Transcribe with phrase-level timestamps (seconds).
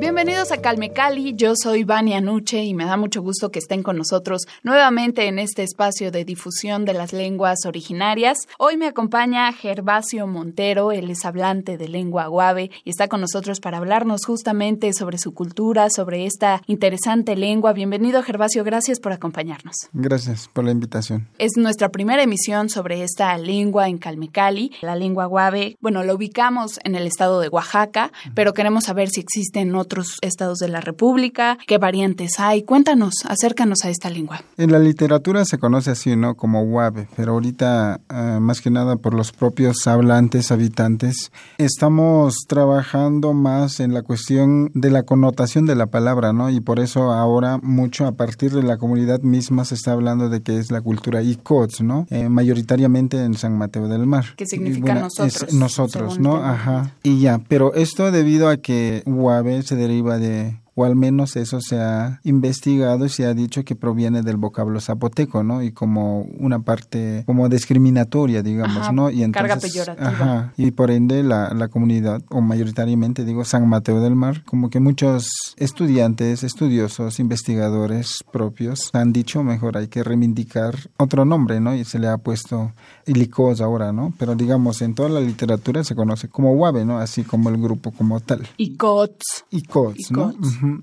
[0.00, 3.84] Bienvenidos a Calme Cali, yo soy Vania Nuche y me da mucho gusto que estén
[3.84, 8.38] con nosotros nuevamente en este espacio de difusión de las lenguas originarias.
[8.58, 13.60] Hoy me acompaña Gervasio Montero, él es hablante de lengua guave y está con nosotros
[13.60, 17.72] para hablarnos justamente sobre su cultura, sobre esta interesante lengua.
[17.72, 19.76] Bienvenido Gervasio, gracias por acompañarnos.
[19.92, 21.28] Gracias por la invitación.
[21.38, 25.76] Es nuestra primera emisión sobre esta lengua en Calme Cali, la lengua guave.
[25.80, 30.58] Bueno, la ubicamos en el estado de Oaxaca, pero queremos saber si existen otros estados
[30.58, 31.58] de la República?
[31.66, 32.62] ¿Qué variantes hay?
[32.62, 34.42] Cuéntanos, acércanos a esta lengua.
[34.56, 36.34] En la literatura se conoce así, ¿no?
[36.34, 43.34] Como Huave, pero ahorita, eh, más que nada por los propios hablantes, habitantes, estamos trabajando
[43.34, 46.50] más en la cuestión de la connotación de la palabra, ¿no?
[46.50, 50.42] Y por eso ahora mucho a partir de la comunidad misma se está hablando de
[50.42, 52.06] que es la cultura ICOTS, ¿no?
[52.10, 54.24] Eh, mayoritariamente en San Mateo del Mar.
[54.36, 55.52] ¿Qué significa nosotros?
[55.52, 56.36] nosotros, ¿no?
[56.36, 56.92] Ajá.
[57.02, 61.60] Y ya, pero esto debido a que Huave se deriva de o al menos eso
[61.60, 65.62] se ha investigado y se ha dicho que proviene del vocablo zapoteco, ¿no?
[65.62, 69.10] Y como una parte como discriminatoria, digamos, ¿no?
[69.10, 70.08] Y entonces, carga peyorativa.
[70.08, 74.70] Ajá, y por ende la, la comunidad, o mayoritariamente digo San Mateo del Mar, como
[74.70, 81.74] que muchos estudiantes, estudiosos, investigadores propios han dicho, mejor hay que reivindicar otro nombre, ¿no?
[81.74, 82.72] Y se le ha puesto
[83.06, 84.12] Ilicos ahora, ¿no?
[84.18, 86.98] Pero digamos, en toda la literatura se conoce como Huave, ¿no?
[86.98, 88.46] Así como el grupo como tal.
[88.56, 89.44] Icots.
[89.50, 90.34] Icots, ¿no?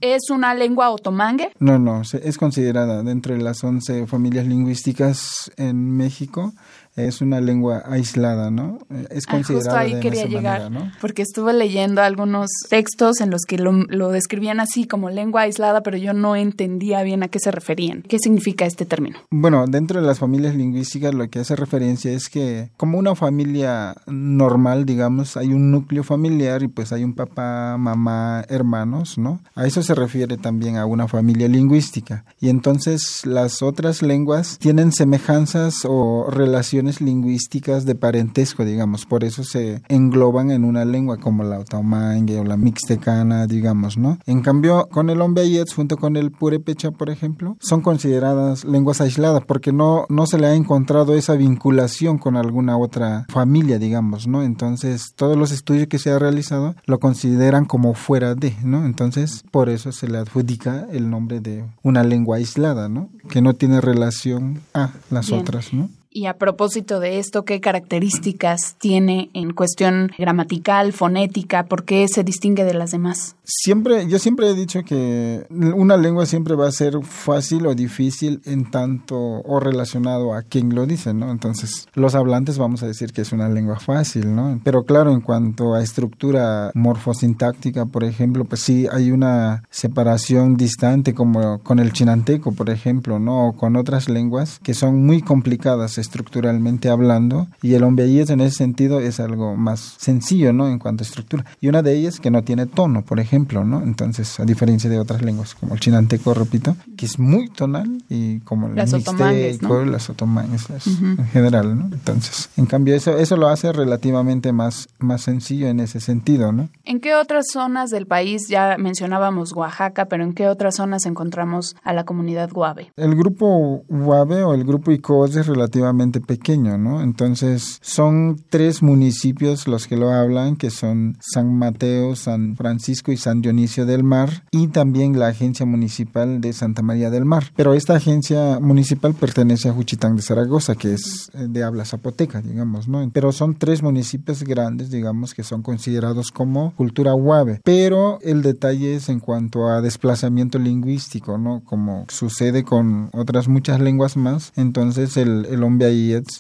[0.02, 1.52] ¿Es una lengua otomangue?
[1.60, 6.54] No, no, es considerada dentro de las 11 familias lingüísticas en México
[6.96, 8.80] es una lengua aislada, ¿no?
[9.10, 10.92] Es considerada ah, justo ahí quería llegar, ¿no?
[11.00, 15.98] porque estuve leyendo algunos textos en los que lo, describían así como lengua aislada, pero
[15.98, 18.02] yo no entendía bien a qué se referían.
[18.02, 19.20] ¿Qué significa este término?
[19.30, 23.96] Bueno, dentro de las familias lingüísticas lo que hace referencia es que como una familia
[24.08, 29.40] normal, digamos, hay un núcleo familiar y pues hay un papá, mamá, hermanos, ¿no?
[29.56, 32.26] A eso se refiere también a una familia lingüística.
[32.42, 39.44] Y entonces las otras lenguas tienen semejanzas o relaciones lingüísticas de parentesco, digamos, por eso
[39.44, 44.18] se engloban en una lengua como la otomangue o la mixtecana, digamos, ¿no?
[44.26, 49.44] En cambio, con el Ombeyets junto con el purépecha, por ejemplo, son consideradas lenguas aisladas
[49.46, 54.44] porque no, no se le ha encontrado esa vinculación con alguna otra familia, digamos, ¿no?
[54.44, 58.86] Entonces, todos los estudios que se ha realizado lo consideran como fuera de, ¿no?
[58.86, 63.10] Entonces, por eso se le adjudica el nombre de una lengua aislada, ¿no?
[63.30, 65.90] Que no tiene relación a las otras, ¿no?
[66.14, 71.64] Y a propósito de esto, ¿qué características tiene en cuestión gramatical, fonética?
[71.68, 73.38] ¿Por qué se distingue de las demás?
[73.54, 78.42] Siempre, yo siempre he dicho que una lengua siempre va a ser fácil o difícil
[78.46, 81.30] en tanto o relacionado a quien lo dice, ¿no?
[81.32, 84.62] Entonces, los hablantes vamos a decir que es una lengua fácil, ¿no?
[84.64, 91.14] Pero claro, en cuanto a estructura morfosintáctica, por ejemplo, pues sí hay una separación distante
[91.14, 93.48] como con el chinanteco, por ejemplo, ¿no?
[93.50, 98.58] O con otras lenguas que son muy complicadas estructuralmente hablando y el es en ese
[98.58, 100.70] sentido es algo más sencillo, ¿no?
[100.70, 101.46] En cuanto a estructura.
[101.60, 103.82] Y una de ellas que no tiene tono, por ejemplo, ¿no?
[103.82, 108.40] Entonces, a diferencia de otras lenguas, como el chinanteco, repito, que es muy tonal y
[108.40, 111.86] como el las mixteco, las otomangues, en general, ¿no?
[111.86, 116.70] Entonces, en cambio, eso, eso lo hace relativamente más, más sencillo en ese sentido, ¿no?
[116.84, 121.76] ¿En qué otras zonas del país, ya mencionábamos Oaxaca, pero en qué otras zonas encontramos
[121.84, 122.92] a la comunidad guave?
[122.96, 127.02] El grupo guave o el grupo ICOS es relativamente pequeño, ¿no?
[127.02, 133.18] Entonces son tres municipios los que lo hablan, que son San Mateo, San Francisco y
[133.22, 137.52] San Dionisio del Mar, y también la agencia municipal de Santa María del Mar.
[137.56, 142.42] Pero esta agencia municipal pertenece a Juchitán de Zaragoza, que es eh, de habla zapoteca,
[142.42, 143.08] digamos, ¿no?
[143.14, 147.62] Pero son tres municipios grandes, digamos, que son considerados como cultura huave.
[147.64, 151.62] Pero el detalle es en cuanto a desplazamiento lingüístico, ¿no?
[151.64, 155.92] Como sucede con otras muchas lenguas más, entonces el, el hombre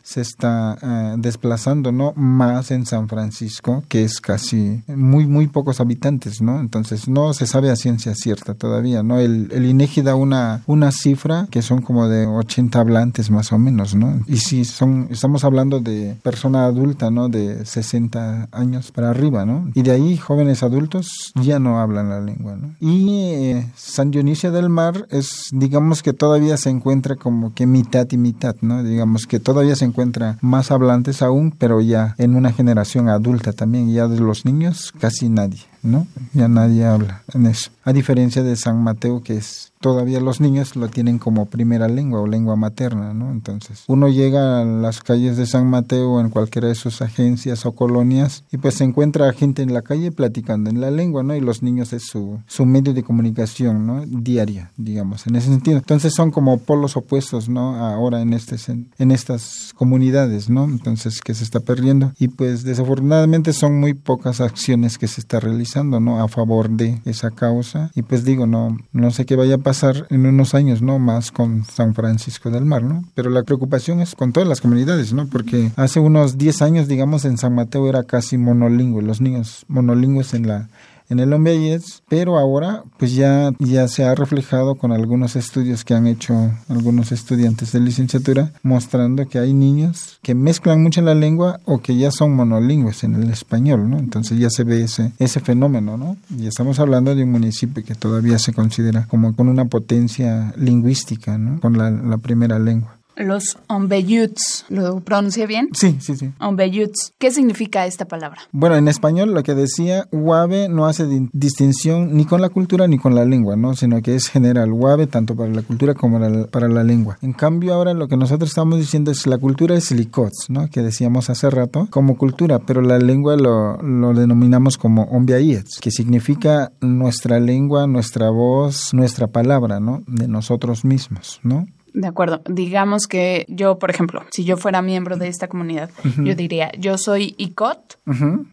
[0.04, 2.14] se está eh, desplazando, ¿no?
[2.16, 6.60] Más en San Francisco, que es casi muy, muy pocos habitantes, ¿no?
[6.72, 9.20] Entonces no se sabe a ciencia cierta todavía, ¿no?
[9.20, 13.58] El, el INEGI da una, una cifra que son como de 80 hablantes más o
[13.58, 14.22] menos, ¿no?
[14.26, 17.28] Y si son, estamos hablando de persona adulta, ¿no?
[17.28, 19.70] De 60 años para arriba, ¿no?
[19.74, 22.74] Y de ahí jóvenes adultos ya no hablan la lengua, ¿no?
[22.80, 28.08] Y eh, San Dionisio del Mar es, digamos que todavía se encuentra como que mitad
[28.12, 28.82] y mitad, ¿no?
[28.82, 33.92] Digamos que todavía se encuentra más hablantes aún, pero ya en una generación adulta también,
[33.92, 36.08] ya de los niños casi nadie, ¿no?
[36.34, 37.72] Ya nadie habla en eso.
[37.84, 42.22] A diferencia de San Mateo, que es todavía los niños lo tienen como primera lengua
[42.22, 43.32] o lengua materna, ¿no?
[43.32, 47.74] Entonces, uno llega a las calles de San Mateo en cualquiera de sus agencias o
[47.74, 51.36] colonias y pues se encuentra gente en la calle platicando en la lengua, ¿no?
[51.36, 54.06] Y los niños es su, su medio de comunicación, ¿no?
[54.06, 55.78] Diaria, digamos, en ese sentido.
[55.78, 57.76] Entonces son como polos opuestos, ¿no?
[57.76, 58.56] Ahora en, este,
[58.98, 60.66] en estas comunidades, ¿no?
[60.66, 62.14] Entonces, que se está perdiendo.
[62.20, 66.22] Y pues desafortunadamente son muy pocas acciones que se está realizando, ¿no?
[66.24, 67.90] A favor de esa causa.
[67.96, 71.00] Y pues digo, no, no sé qué vaya a pasar pasar en unos años, ¿no?
[71.00, 73.06] Más con San Francisco del Mar, ¿no?
[73.16, 75.28] Pero la preocupación es con todas las comunidades, ¿no?
[75.28, 80.34] Porque hace unos 10 años, digamos, en San Mateo era casi monolingüe, los niños monolingües
[80.34, 80.68] en la
[81.12, 85.94] en el Ombeyes, pero ahora pues ya, ya se ha reflejado con algunos estudios que
[85.94, 91.60] han hecho algunos estudiantes de licenciatura mostrando que hay niños que mezclan mucho la lengua
[91.66, 94.00] o que ya son monolingües en el español, ¿no?
[94.00, 96.16] Entonces ya se ve ese, ese fenómeno, ¿no?
[96.30, 101.38] Y estamos hablando de un municipio que todavía se considera como con una potencia lingüística,
[101.38, 101.60] ¿no?
[101.60, 103.01] Con la, la primera lengua.
[103.16, 105.70] Los ombeyuts, ¿lo pronuncié bien?
[105.74, 106.32] Sí, sí, sí.
[106.40, 107.14] Ombeyuts.
[107.18, 108.42] ¿Qué significa esta palabra?
[108.52, 112.98] Bueno, en español lo que decía, Huave no hace distinción ni con la cultura ni
[112.98, 113.76] con la lengua, ¿no?
[113.76, 117.18] Sino que es general, Huave tanto para la cultura como para la lengua.
[117.22, 120.70] En cambio, ahora lo que nosotros estamos diciendo es la cultura es licots, ¿no?
[120.70, 125.92] Que decíamos hace rato, como cultura, pero la lengua lo, lo denominamos como ombiayets, que
[125.92, 130.04] significa nuestra lengua, nuestra voz, nuestra palabra, ¿no?
[130.08, 131.66] De nosotros mismos, ¿no?
[131.94, 132.42] De acuerdo.
[132.50, 136.98] Digamos que yo, por ejemplo, si yo fuera miembro de esta comunidad, yo diría, yo
[136.98, 138.00] soy ICOT,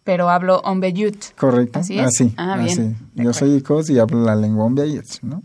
[0.03, 1.35] pero hablo Ombeyut.
[1.37, 1.79] Correcto.
[1.79, 2.05] Así es.
[2.07, 2.97] Así, ah, bien.
[3.15, 5.43] Yo soy ICOT y hablo la lengua Ombeyut, ¿no?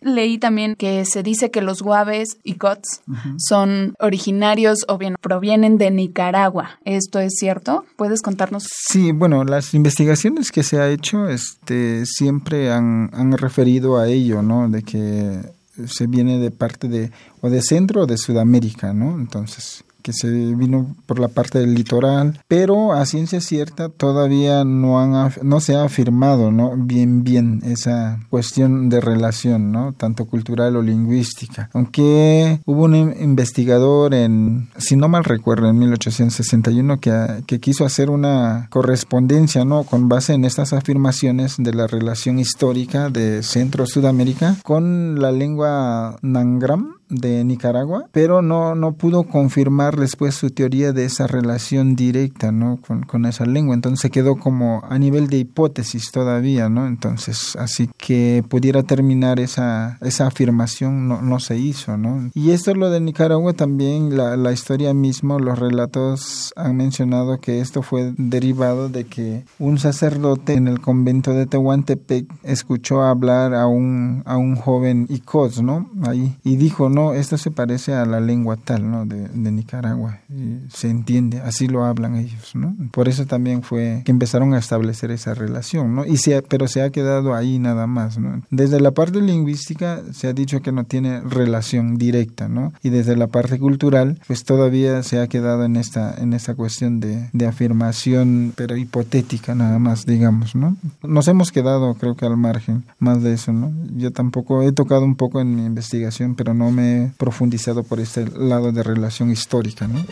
[0.00, 3.02] Leí también que se dice que los guaves y cots
[3.38, 6.80] son originarios o bien provienen de Nicaragua.
[6.84, 7.84] ¿Esto es cierto?
[7.96, 8.64] ¿Puedes contarnos?
[8.68, 14.42] Sí, bueno, las investigaciones que se ha hecho este, siempre han, han referido a ello,
[14.42, 14.68] ¿no?
[14.68, 15.40] De que
[15.86, 17.10] se viene de parte de
[17.40, 19.18] o de Centro o de Sudamérica, ¿no?
[19.18, 25.00] Entonces, que se vino por la parte del litoral, pero a ciencia cierta todavía no
[25.00, 26.74] han no se ha afirmado, ¿no?
[26.76, 29.92] Bien bien esa cuestión de relación, ¿no?
[29.92, 31.70] Tanto cultural o lingüística.
[31.72, 38.10] Aunque hubo un investigador en si no mal recuerdo en 1861 que, que quiso hacer
[38.10, 39.84] una correspondencia, ¿no?
[39.84, 46.16] Con base en estas afirmaciones de la relación histórica de Centro Sudamérica con la lengua
[46.22, 52.50] Nangram de Nicaragua, pero no, no pudo confirmar después su teoría de esa relación directa,
[52.50, 52.80] ¿no?
[52.86, 53.74] Con, con, esa lengua.
[53.74, 56.86] Entonces quedó como a nivel de hipótesis todavía, ¿no?
[56.86, 62.30] Entonces, así que pudiera terminar esa, esa afirmación no, no se hizo, ¿no?
[62.34, 67.60] Y esto lo de Nicaragua también, la, la historia mismo, los relatos han mencionado que
[67.60, 73.66] esto fue derivado de que un sacerdote en el convento de Tehuantepec escuchó hablar a
[73.66, 75.90] un, a un joven Icos, ¿no?
[76.02, 79.04] Ahí, y dijo, no, esto se parece a la lengua tal, ¿no?
[79.06, 80.20] De, Nicaragua.
[80.30, 82.74] Y se entiende, así lo hablan ellos, ¿no?
[82.90, 86.06] Por eso también fue que empezaron a establecer esa relación, ¿no?
[86.06, 88.42] Y se, pero se ha quedado ahí nada más, ¿no?
[88.50, 92.72] Desde la parte lingüística se ha dicho que no tiene relación directa, ¿no?
[92.82, 97.00] Y desde la parte cultural, pues todavía se ha quedado en esta, en esta cuestión
[97.00, 100.76] de, de afirmación, pero hipotética nada más, digamos, ¿no?
[101.02, 103.72] Nos hemos quedado, creo que al margen más de eso, ¿no?
[103.96, 108.26] Yo tampoco he tocado un poco en mi investigación, pero no me profundizado por este
[108.30, 110.04] lado de relación histórica, ¿no?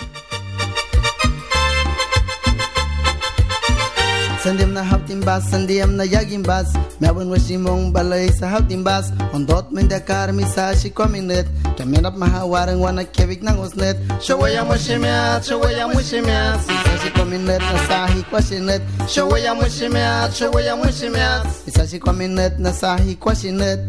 [4.43, 6.73] Sandiam na hautim bas, sandiam na yagim bas.
[6.99, 9.13] Mewan wasimong balay sa hautim bas.
[9.37, 11.45] Ondot mendakar misashi kominet
[11.77, 18.83] Kemenap mahawarang wana kevik nang usnet Shawaya mushimiat, shawaya mushimiat Isashi kominet na sahi kwasinet
[19.09, 23.81] Shawaya mushimiat, shawaya mushimiat Isashi kominet na sahi kwasinet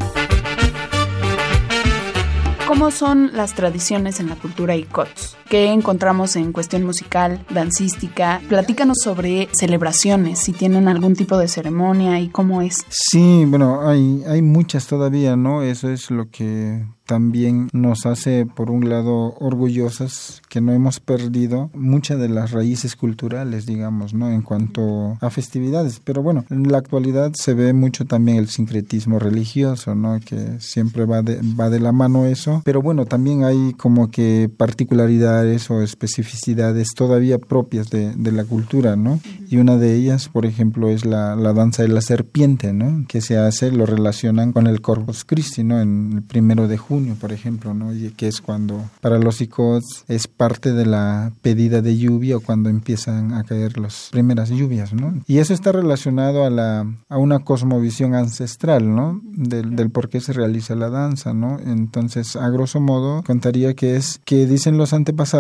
[2.72, 5.41] ¿Cómo son las tradiciones en la cultura ICOTS?
[5.52, 8.42] ¿Qué encontramos en cuestión musical, dancística?
[8.48, 12.86] Platícanos sobre celebraciones, si tienen algún tipo de ceremonia y cómo es.
[12.88, 15.62] Sí, bueno, hay, hay muchas todavía, ¿no?
[15.62, 21.70] Eso es lo que también nos hace, por un lado, orgullosas que no hemos perdido
[21.74, 24.32] muchas de las raíces culturales, digamos, ¿no?
[24.32, 26.00] En cuanto a festividades.
[26.02, 30.22] Pero bueno, en la actualidad se ve mucho también el sincretismo religioso, ¿no?
[30.22, 32.62] Que siempre va de, va de la mano eso.
[32.64, 38.96] Pero bueno, también hay como que particularidades o especificidades todavía propias de, de la cultura,
[38.96, 39.20] ¿no?
[39.50, 43.06] Y una de ellas, por ejemplo, es la, la danza de la serpiente, ¿no?
[43.08, 45.82] Que se hace, lo relacionan con el Corpus Christi, ¿no?
[45.82, 47.94] En el primero de junio por ejemplo, ¿no?
[47.94, 52.42] Y que es cuando para los icots es parte de la pedida de lluvia o
[52.42, 55.14] cuando empiezan a caer las primeras lluvias, ¿no?
[55.28, 59.22] Y eso está relacionado a, la, a una cosmovisión ancestral, ¿no?
[59.24, 61.60] Del, del por qué se realiza la danza, ¿no?
[61.60, 65.31] Entonces, a grosso modo, contaría que es que dicen los antepasados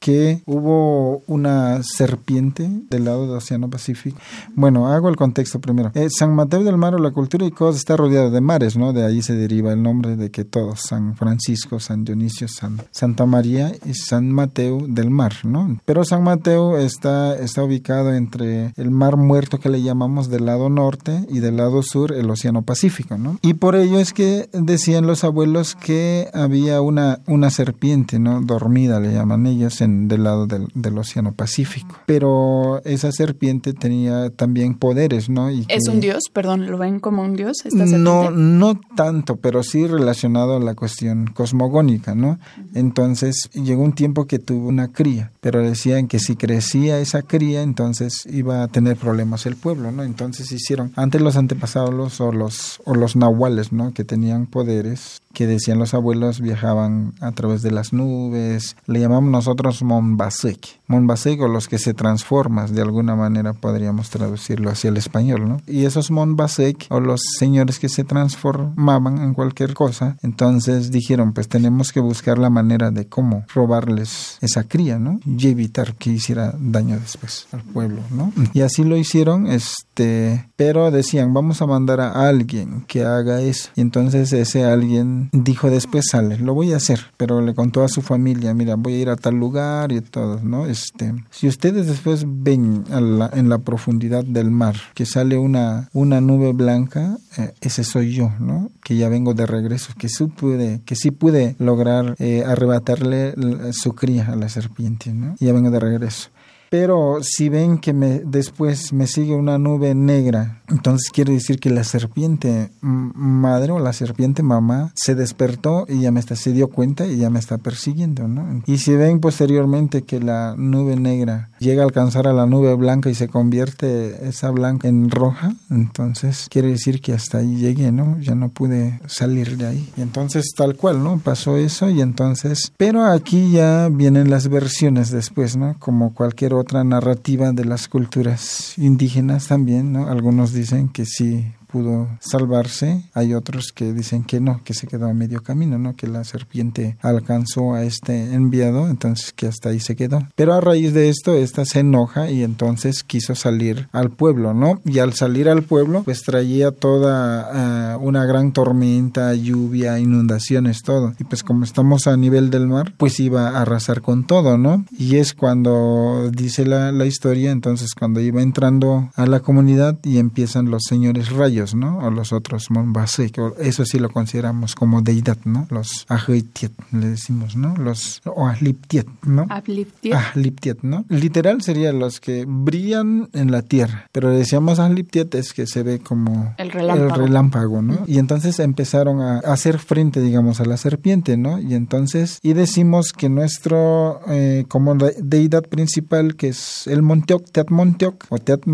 [0.00, 4.18] que hubo una serpiente del lado del Océano Pacífico.
[4.54, 5.92] Bueno, hago el contexto primero.
[5.94, 8.92] Eh, San Mateo del Mar o la cultura Icos está rodeado de mares, ¿no?
[8.92, 13.24] De ahí se deriva el nombre de que todos San Francisco, San Dionisio, San, Santa
[13.26, 15.78] María y San Mateo del Mar, ¿no?
[15.84, 20.68] Pero San Mateo está, está ubicado entre el Mar Muerto que le llamamos del lado
[20.68, 23.38] norte y del lado sur el Océano Pacífico, ¿no?
[23.42, 28.40] Y por ello es que decían los abuelos que había una, una serpiente, ¿no?
[28.40, 31.98] Dormida le llaman ellos en del lado del, del Océano Pacífico.
[32.06, 35.50] Pero esa serpiente tenía también poderes, ¿no?
[35.50, 36.24] Y ¿Es un dios?
[36.32, 37.56] Perdón, ¿lo ven como un dios?
[37.64, 42.38] Esta no, no tanto, pero sí relacionado a la cuestión cosmogónica, ¿no?
[42.74, 47.62] Entonces llegó un tiempo que tuvo una cría, pero decían que si crecía esa cría,
[47.62, 50.04] entonces iba a tener problemas el pueblo, ¿no?
[50.04, 53.92] Entonces hicieron, antes los antepasados o los, o los nahuales, ¿no?
[53.92, 59.30] Que tenían poderes, que decían los abuelos, viajaban a través de las nubes, le llamamos
[59.30, 60.80] nosotros Monbasek.
[60.86, 65.60] Monbasek o los que se transforman, de alguna manera podríamos traducirlo hacia el español, ¿no?
[65.66, 71.48] Y esos Monbasek o los señores que se transformaban en cualquier cosa, entonces dijeron, pues
[71.48, 75.20] tenemos que buscar la manera de cómo robarles esa cría, ¿no?
[75.26, 78.32] Y evitar que hiciera daño después al pueblo, ¿no?
[78.54, 83.68] Y así lo hicieron, este, pero decían, vamos a mandar a alguien que haga eso.
[83.76, 87.88] Y entonces ese alguien dijo después, sale, lo voy a hacer, pero le contó a
[87.88, 90.66] su familia, mira, voy a ir a tal lugar y todo, ¿no?
[90.66, 96.52] Este, si ustedes después ven en la profundidad del mar que sale una, una nube
[96.52, 98.70] blanca, eh, ese soy yo, ¿no?
[98.82, 103.34] Que ya vengo de regreso, que su puede que sí pude lograr eh, arrebatarle
[103.72, 105.36] su cría a la serpiente, ¿no?
[105.38, 106.30] Y ya vengo de regreso.
[106.70, 111.70] Pero si ven que me, después me sigue una nube negra, entonces quiere decir que
[111.70, 116.68] la serpiente madre o la serpiente mamá se despertó y ya me está, se dio
[116.68, 118.62] cuenta y ya me está persiguiendo, ¿no?
[118.66, 123.10] Y si ven posteriormente que la nube negra llega a alcanzar a la nube blanca
[123.10, 128.18] y se convierte esa blanca en roja, entonces quiere decir que hasta ahí llegué, ¿no?
[128.20, 129.92] Ya no pude salir de ahí.
[129.96, 131.18] Y entonces tal cual, ¿no?
[131.18, 135.76] Pasó eso y entonces, pero aquí ya vienen las versiones después, ¿no?
[135.78, 140.08] Como cualquier otra narrativa de las culturas indígenas también, ¿no?
[140.08, 143.04] Algunos dicen que sí pudo salvarse.
[143.14, 145.94] Hay otros que dicen que no, que se quedó a medio camino, ¿no?
[145.94, 150.26] Que la serpiente alcanzó a este enviado, entonces que hasta ahí se quedó.
[150.34, 154.80] Pero a raíz de esto, esta se enoja y entonces quiso salir al pueblo, ¿no?
[154.84, 161.14] Y al salir al pueblo, pues traía toda eh, una gran tormenta, lluvia, inundaciones, todo.
[161.18, 164.84] Y pues como estamos a nivel del mar, pues iba a arrasar con todo, ¿no?
[164.96, 170.18] Y es cuando dice la, la historia, entonces cuando iba entrando a la comunidad y
[170.18, 171.98] empiezan los señores rayos, ¿no?
[171.98, 175.66] O los otros Monbasek, eso sí lo consideramos como deidad, ¿no?
[175.70, 177.76] Los Ahitiet, le decimos, ¿no?
[177.76, 179.46] Los o Ahliptiet, ¿no?
[179.48, 180.78] Ahliptiet.
[180.82, 181.04] ¿no?
[181.08, 185.98] Literal sería los que brillan en la tierra, pero decíamos Ahliptiet es que se ve
[186.00, 188.04] como el relámpago, el relámpago ¿no?
[188.06, 191.60] Y entonces empezaron a hacer frente, digamos, a la serpiente, ¿no?
[191.60, 197.70] Y entonces, y decimos que nuestro, eh, como deidad principal, que es el Monteoc, Teat
[197.70, 198.66] Monteoc, o Teat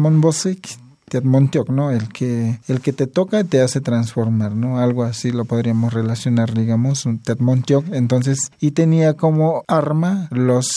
[1.21, 1.91] Monbosek, Montiok, ¿no?
[1.91, 4.79] El que, el que te toca te hace transformar, ¿no?
[4.79, 7.87] Algo así lo podríamos relacionar, digamos, un Montiok.
[7.93, 10.73] Entonces, y tenía como arma los,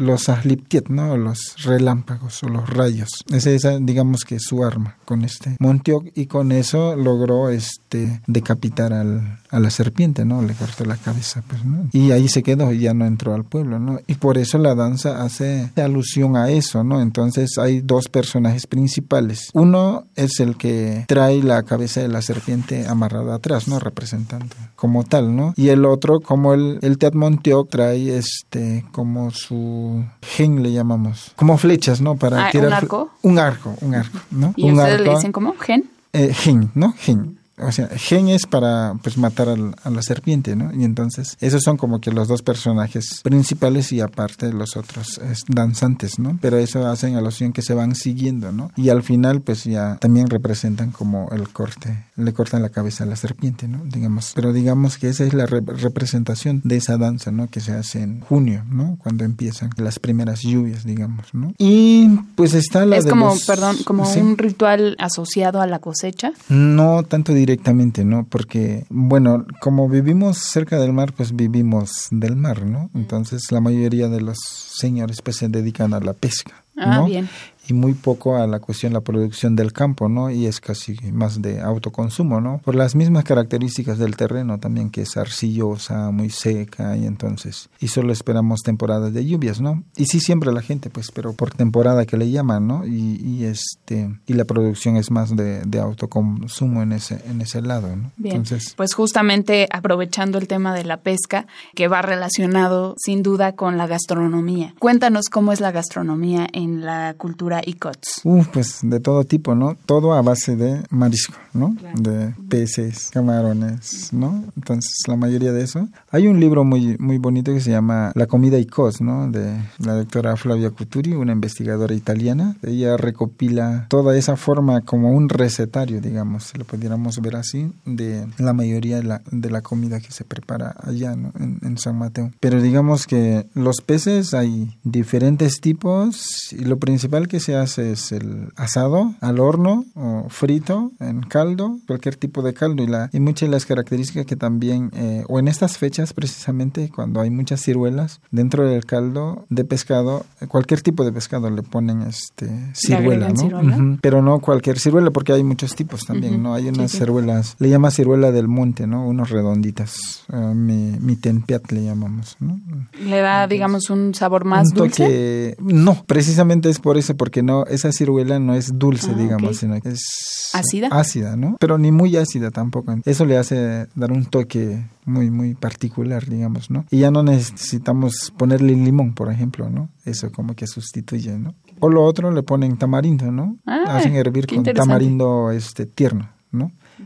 [0.00, 1.16] los Ahliptiet, ¿no?
[1.16, 3.10] Los relámpagos o los rayos.
[3.32, 8.92] Esa es, digamos que su arma con este Montiok y con eso logró este decapitar
[8.92, 10.42] al, a la serpiente, ¿no?
[10.42, 11.60] Le cortó la cabeza, pues.
[11.92, 14.00] Y ahí se quedó y ya no entró al pueblo, ¿no?
[14.06, 17.00] Y por eso la danza hace alusión a eso, ¿no?
[17.00, 19.50] Entonces hay dos personajes principales.
[19.54, 23.78] Uno es el que trae la cabeza de la serpiente amarrada atrás, ¿no?
[23.78, 25.54] Representando como tal, ¿no?
[25.56, 29.83] Y el otro, como el, el Teatmontioc trae este, como su
[30.22, 32.16] gen le llamamos, como flechas, ¿no?
[32.16, 32.68] Para ah, tirar.
[32.68, 33.10] ¿Un arco?
[33.22, 34.52] Un arco, un arco, ¿no?
[34.56, 35.90] ¿Y un ustedes le dicen como gen?
[36.12, 36.94] Eh, gen, ¿no?
[36.98, 40.72] Gen o sea, Gen es para pues matar a la serpiente, ¿no?
[40.74, 46.18] Y entonces esos son como que los dos personajes principales y aparte los otros danzantes,
[46.18, 46.38] ¿no?
[46.40, 48.70] Pero eso hacen alusión que se van siguiendo, ¿no?
[48.76, 53.06] Y al final pues ya también representan como el corte, le cortan la cabeza a
[53.06, 53.84] la serpiente, ¿no?
[53.84, 57.48] Digamos, pero digamos que esa es la representación de esa danza, ¿no?
[57.48, 58.96] Que se hace en junio, ¿no?
[59.00, 61.54] Cuando empiezan las primeras lluvias, digamos, ¿no?
[61.58, 66.32] Y pues está la es como, perdón, como un ritual asociado a la cosecha.
[66.48, 68.26] No tanto directamente, ¿no?
[68.28, 72.90] Porque, bueno, como vivimos cerca del mar, pues vivimos del mar, ¿no?
[72.94, 76.64] Entonces la mayoría de los señores pues se dedican a la pesca.
[76.76, 77.06] Ah, ¿no?
[77.06, 77.28] bien
[77.68, 80.30] y muy poco a la cuestión de la producción del campo, ¿no?
[80.30, 82.60] Y es casi más de autoconsumo, ¿no?
[82.64, 87.88] Por las mismas características del terreno también, que es arcillosa, muy seca, y entonces, y
[87.88, 89.82] solo esperamos temporadas de lluvias, ¿no?
[89.96, 92.86] Y sí siempre la gente, pues, pero por temporada que le llaman, ¿no?
[92.86, 97.62] Y, y este, y la producción es más de, de, autoconsumo en ese, en ese
[97.62, 98.12] lado, ¿no?
[98.16, 103.54] Bien, entonces, pues justamente aprovechando el tema de la pesca, que va relacionado sin duda
[103.54, 104.74] con la gastronomía.
[104.78, 108.22] Cuéntanos cómo es la gastronomía en la cultura y COTS?
[108.52, 109.76] pues de todo tipo, ¿no?
[109.86, 111.76] Todo a base de marisco, ¿no?
[111.94, 114.44] De peces, camarones, ¿no?
[114.56, 115.88] Entonces, la mayoría de eso.
[116.10, 119.30] Hay un libro muy, muy bonito que se llama La comida y COTS, ¿no?
[119.30, 122.56] De la doctora Flavia Cuturi, una investigadora italiana.
[122.62, 128.26] Ella recopila toda esa forma como un recetario, digamos, si lo pudiéramos ver así, de
[128.38, 131.32] la mayoría de la, de la comida que se prepara allá, ¿no?
[131.38, 132.30] en, en San Mateo.
[132.40, 138.12] Pero digamos que los peces hay diferentes tipos y lo principal que se hace es
[138.12, 143.20] el asado al horno o frito en caldo, cualquier tipo de caldo y, la, y
[143.20, 147.60] muchas de las características que también, eh, o en estas fechas precisamente, cuando hay muchas
[147.60, 153.98] ciruelas, dentro del caldo de pescado, cualquier tipo de pescado le ponen este ciruela, ¿no?
[154.00, 156.54] Pero no cualquier ciruela porque hay muchos tipos también, ¿no?
[156.54, 159.06] Hay unas ciruelas, le llama ciruela del monte, ¿no?
[159.06, 162.60] Unos redonditas, uh, mi, mi tempiat le llamamos, ¿no?
[162.98, 165.56] Le da, digamos, un sabor más dulce.
[165.60, 169.56] No, precisamente es por eso, porque que no, esa ciruela no es dulce, ah, digamos,
[169.56, 170.86] sino que es ácida.
[170.92, 171.56] Ácida, ¿no?
[171.58, 172.94] Pero ni muy ácida tampoco.
[173.04, 176.86] Eso le hace dar un toque muy, muy particular, digamos, ¿no?
[176.92, 179.88] Y ya no necesitamos ponerle limón, por ejemplo, ¿no?
[180.04, 181.56] Eso como que sustituye, ¿no?
[181.80, 183.56] O lo otro le ponen tamarindo, ¿no?
[183.66, 186.43] Ah, Hacen hervir con tamarindo este tierno, ¿no?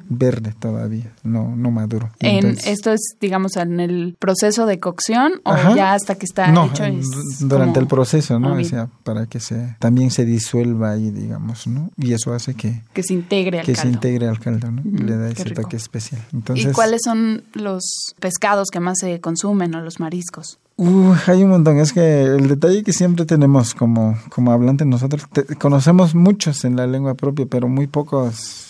[0.08, 2.10] Verde todavía, no, no maduro.
[2.20, 6.84] En, ¿Esto es, digamos, en el proceso de cocción o ya hasta que está hecho?
[7.40, 8.54] durante el proceso, ¿no?
[8.54, 11.90] O sea, para que se también se disuelva ahí, digamos, ¿no?
[11.96, 12.82] Y eso hace que...
[12.92, 13.88] Que se integre al que caldo.
[13.88, 14.82] se integre al caldo, ¿no?
[14.84, 16.22] Le da ese toque especial.
[16.32, 20.58] Entonces, ¿Y cuáles son los pescados que más se consumen o los mariscos?
[20.76, 21.78] Uh, hay un montón.
[21.78, 25.26] Es que el detalle que siempre tenemos como, como hablantes nosotros,
[25.58, 28.67] conocemos muchos en la lengua propia, pero muy pocos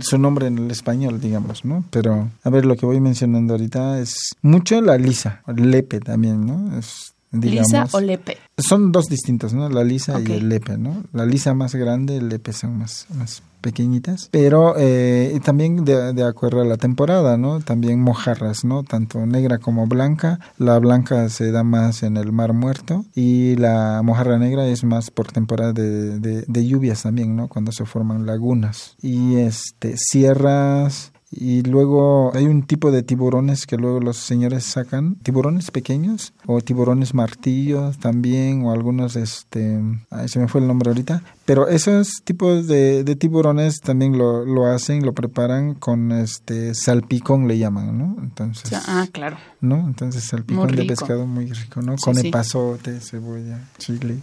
[0.00, 1.84] su nombre en el español, digamos, ¿no?
[1.90, 6.78] Pero, a ver, lo que voy mencionando ahorita es mucho la lisa, lepe también, ¿no?
[6.78, 8.38] Es, ¿Lisa o lepe?
[8.58, 9.68] Son dos distintos, ¿no?
[9.68, 11.02] La lisa y el lepe, ¿no?
[11.12, 16.60] La lisa más grande, el lepe son más, más pequeñitas, pero eh, también de, acuerdo
[16.60, 17.60] a la temporada, ¿no?
[17.60, 18.82] También mojarras, ¿no?
[18.82, 20.38] Tanto negra como blanca.
[20.58, 25.10] La blanca se da más en el mar muerto y la mojarra negra es más
[25.10, 27.48] por temporada de, de lluvias también, ¿no?
[27.48, 28.96] Cuando se forman lagunas.
[29.00, 35.16] Y este, sierras, y luego hay un tipo de tiburones que luego los señores sacan,
[35.16, 39.80] tiburones pequeños o tiburones martillos también o algunos, este,
[40.26, 44.66] se me fue el nombre ahorita, pero esos tipos de, de tiburones también lo, lo,
[44.66, 48.16] hacen, lo preparan con este salpicón le llaman, ¿no?
[48.22, 49.36] Entonces, ah, claro.
[49.60, 49.86] ¿No?
[49.86, 51.96] Entonces salpicón de pescado muy rico, ¿no?
[51.96, 54.18] con epazote, cebolla, chile.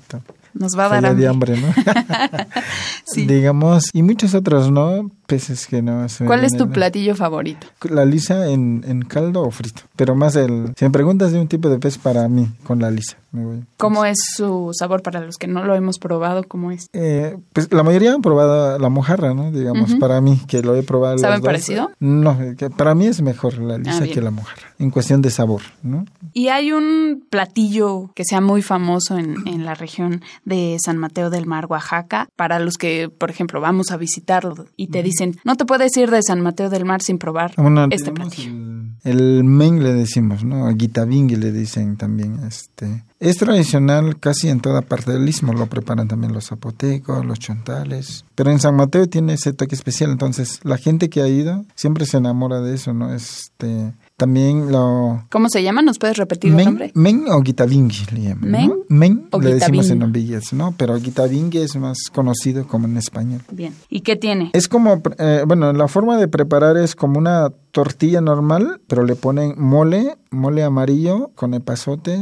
[0.54, 1.22] Nos va a dar hambre.
[1.22, 1.74] de hambre, ¿no?
[3.06, 3.26] sí.
[3.26, 5.10] Digamos, y muchos otros, ¿no?
[5.32, 7.66] Peces que no se ¿Cuál es tu platillo favorito?
[7.90, 9.84] La lisa en, en caldo o frito.
[9.96, 10.74] Pero más el...
[10.76, 13.16] Si me preguntas de un tipo de pez para mí, con la lisa.
[13.78, 16.44] ¿Cómo es su sabor para los que no lo hemos probado?
[16.44, 16.90] ¿Cómo es?
[16.92, 19.52] Eh, pues la mayoría han probado la mojarra, ¿no?
[19.52, 21.18] Digamos, para mí, que lo he probado.
[21.18, 21.92] ¿Saben parecido?
[22.02, 25.30] No, que para mí es mejor la lisa ah, que la mojarra, en cuestión de
[25.30, 26.06] sabor, ¿no?
[26.34, 31.30] Y hay un platillo que sea muy famoso en, en la región de San Mateo
[31.30, 35.56] del Mar, Oaxaca, para los que, por ejemplo, vamos a visitarlo y te dicen, no
[35.56, 37.54] te puedes ir de San Mateo del Mar sin probar
[37.92, 38.52] este platillo.
[39.04, 40.68] El, men le decimos, ¿no?
[40.74, 46.08] Guitabingui le dicen también, este es tradicional casi en toda parte del istmo, lo preparan
[46.08, 50.78] también los zapotecos, los chontales, pero en San Mateo tiene ese toque especial, entonces la
[50.78, 53.14] gente que ha ido siempre se enamora de eso, ¿no?
[53.14, 55.24] Este, También lo...
[55.32, 55.82] ¿Cómo se llama?
[55.82, 56.92] ¿Nos puedes repetir el nombre?
[56.94, 58.52] Men o Gitavingi le llaman.
[58.52, 58.68] ¿Men?
[58.68, 58.76] ¿no?
[58.88, 60.76] Men o le decimos en billetes, ¿no?
[60.78, 63.42] Pero Gitavingi es más conocido como en español.
[63.52, 63.74] Bien.
[63.90, 64.52] ¿Y qué tiene?
[64.54, 69.16] Es como, eh, bueno, la forma de preparar es como una tortilla normal, pero le
[69.16, 72.20] ponen mole, mole amarillo con epazote,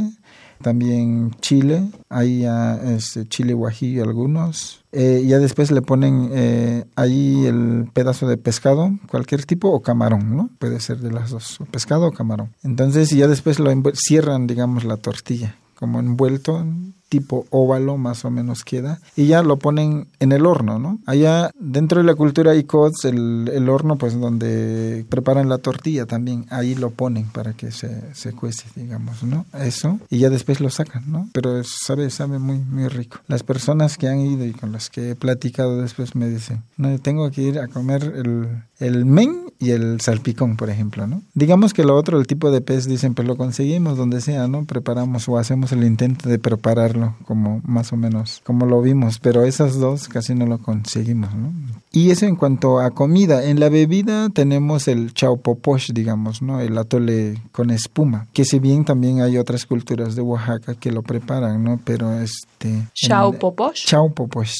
[0.62, 4.84] también chile, ahí ya es chile guajillo algunos.
[4.92, 10.36] Eh, ya después le ponen eh, ahí el pedazo de pescado, cualquier tipo, o camarón,
[10.36, 10.50] ¿no?
[10.58, 12.50] Puede ser de las dos, pescado o camarón.
[12.62, 16.64] Entonces ya después lo cierran, digamos, la tortilla, como envuelto,
[17.10, 20.98] tipo óvalo más o menos queda, y ya lo ponen en el horno, ¿no?
[21.04, 26.46] Allá dentro de la cultura ICOTS, el, el horno, pues donde preparan la tortilla también,
[26.48, 29.44] ahí lo ponen para que se, se cuece, digamos, ¿no?
[29.58, 31.28] Eso, y ya después lo sacan, ¿no?
[31.32, 33.18] Pero sabe, sabe muy, muy rico.
[33.26, 36.96] Las personas que han ido y con las que he platicado después me dicen, no,
[37.00, 41.22] tengo que ir a comer el, el men y el salpicón, por ejemplo, ¿no?
[41.34, 44.64] Digamos que lo otro, el tipo de pez, dicen, pues lo conseguimos donde sea, ¿no?
[44.64, 49.44] Preparamos o hacemos el intento de prepararlo como más o menos, como lo vimos, pero
[49.44, 51.52] esas dos casi no lo conseguimos, ¿no?
[51.92, 53.44] Y eso en cuanto a comida.
[53.44, 56.60] En la bebida tenemos el chaupoposh, digamos, ¿no?
[56.60, 61.02] El atole con espuma, que si bien también hay otras culturas de Oaxaca que lo
[61.02, 61.80] preparan, ¿no?
[61.84, 62.88] Pero este...
[62.94, 63.86] Chao en- poposh.
[63.86, 64.14] Chau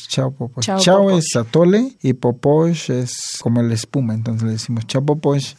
[0.08, 0.34] chau.
[0.60, 4.86] Chau Chau, es atole y poposh es como la espuma, entonces le decimos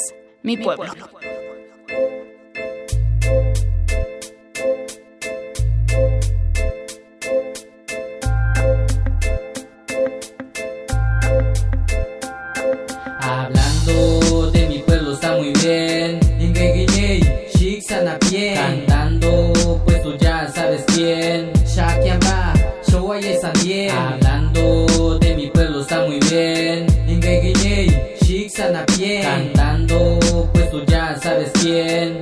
[0.42, 0.94] mi pueblo.
[18.30, 21.50] Cantando, pues tú ya sabes quién.
[21.66, 22.54] Shakyamba,
[22.86, 23.90] Showaye Sandien.
[23.90, 26.86] Hablando de mi pueblo está muy bien.
[27.08, 29.22] Ingeguiney, Shixanapien.
[29.22, 30.20] Cantando,
[30.52, 32.20] pues tú ya sabes quién.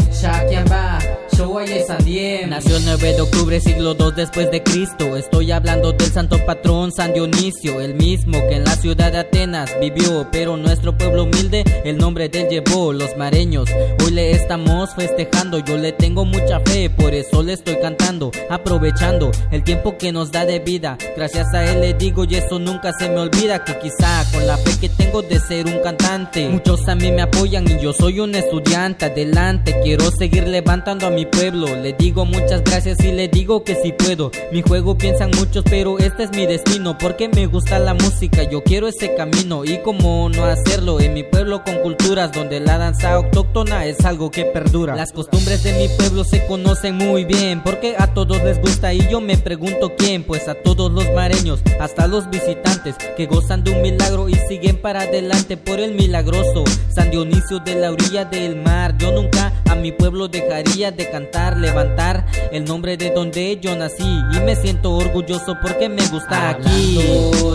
[1.38, 5.16] Shakyamba, Nació el 9 de octubre, siglo II después de Cristo.
[5.16, 9.70] Estoy hablando del santo patrón San Dionisio, el mismo que en la ciudad de Atenas
[9.81, 10.27] vivió.
[10.33, 13.68] Pero nuestro pueblo humilde, el nombre de él llevó, los mareños.
[14.05, 18.33] Hoy le estamos festejando, yo le tengo mucha fe, por eso le estoy cantando.
[18.51, 20.98] Aprovechando el tiempo que nos da de vida.
[21.16, 23.64] Gracias a él le digo, y eso nunca se me olvida.
[23.64, 27.22] Que quizá con la fe que tengo de ser un cantante, muchos a mí me
[27.22, 29.05] apoyan y yo soy un estudiante.
[29.05, 31.67] Adelante, quiero seguir levantando a mi pueblo.
[31.77, 34.31] Le digo muchas gracias y le digo que si puedo.
[34.53, 36.97] Mi juego piensan muchos, pero este es mi destino.
[36.99, 39.64] Porque me gusta la música, yo quiero ese camino.
[39.64, 44.31] Y cómo no hacerlo en mi pueblo con culturas donde la danza autóctona es algo
[44.31, 44.97] que perdura.
[44.97, 47.62] Las costumbres de mi pueblo se conocen muy bien.
[47.62, 50.25] Porque a todos les gusta y yo me pregunto quién.
[50.25, 54.81] Pues a todos los mareños, hasta los visitantes que gozan de un milagro y siguen
[54.81, 56.64] para adelante por el milagroso.
[56.88, 58.97] San Dionisio de la orilla del mar.
[58.99, 64.41] Yo nunca mi pueblo dejaría de cantar, levantar el nombre de donde yo nací y
[64.41, 66.99] me siento orgulloso porque me gusta aquí.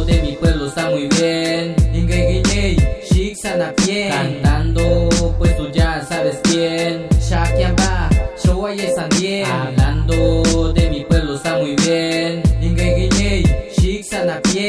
[0.06, 1.76] de mi pueblo está muy bien.
[4.10, 7.08] Cantando, pues tú ya sabes quién.
[7.20, 8.10] Shakyamba,
[8.44, 9.46] Showaye Sandien.
[9.46, 12.44] Hablando de mi pueblo está muy bien.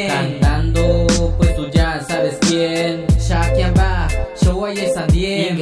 [0.08, 1.06] Cantando,
[1.38, 3.06] pues tú ya sabes quién.
[3.18, 4.08] Shakyamba,
[4.42, 5.56] Showaye Sandien.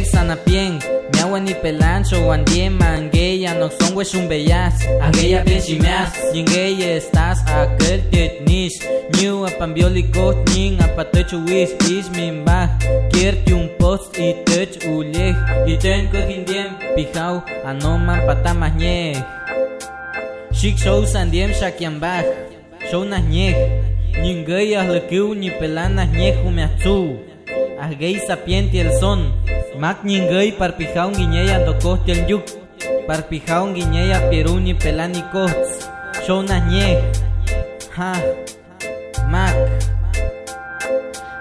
[0.00, 0.80] Sanapien.
[1.12, 4.80] Miawan ni pelancho, wandien mangeya, no son we shumbeyas.
[5.04, 6.08] Angeya penchimeas.
[6.32, 8.80] Yingeya estás aquel tetnish.
[9.20, 12.78] New apambiólico, ning apatocho wish, ish mimba.
[13.12, 15.36] Kierti un post y tech ulej.
[15.66, 19.22] Y ten kojindiem, pijau, anoman patamas ñej.
[20.52, 22.24] Shik show sandiem shakiambaj.
[22.90, 23.54] Show nas ñej.
[24.22, 27.31] Nyingay ahlakiu ni pelanas ñej humeazu.
[27.82, 29.34] Ahgay sapienti el son.
[29.76, 32.44] Mak nyingay parpijau guiñeya dokosti el yuk.
[33.08, 35.90] Parpijau guiñeya pieru ni pelani kots.
[36.24, 37.02] Show nas ñej.
[37.96, 38.12] Ha.
[39.32, 39.56] Mac.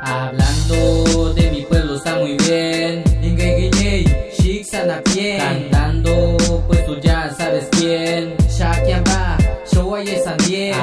[0.02, 3.04] Hablando de mi pueblo está muy bien.
[3.22, 5.38] Ingeguiñey, Shik Sanapien.
[5.38, 8.34] Cantando, pues tú ya sabes quién.
[8.50, 9.38] Shakyamba,
[9.72, 10.74] Showaye Sandien.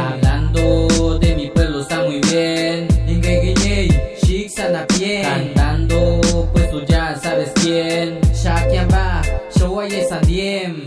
[5.23, 6.21] Cantando,
[6.53, 8.21] pues tú ya sabes quién.
[8.35, 9.23] Shakyamba,
[9.57, 10.87] Showaye Sandien.